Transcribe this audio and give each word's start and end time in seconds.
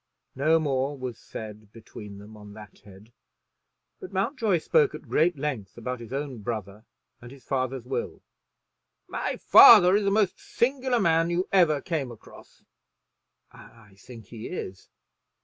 No 0.33 0.57
more 0.57 0.97
was 0.97 1.19
said 1.19 1.71
between 1.71 2.17
them 2.17 2.35
on 2.35 2.53
that 2.53 2.79
head, 2.79 3.13
but 3.99 4.11
Mountjoy 4.11 4.57
spoke 4.57 4.95
at 4.95 5.03
great 5.07 5.37
length 5.37 5.77
about 5.77 5.99
his 5.99 6.11
own 6.11 6.41
brother 6.41 6.85
and 7.21 7.29
his 7.29 7.43
father's 7.43 7.85
will. 7.85 8.23
"My 9.07 9.37
father 9.37 9.95
is 9.95 10.03
the 10.03 10.09
most 10.09 10.39
singular 10.39 10.99
man 10.99 11.29
you 11.29 11.47
ever 11.51 11.81
came 11.81 12.11
across." 12.11 12.63
"I 13.51 13.93
think 13.93 14.25
he 14.25 14.47
is." 14.47 14.89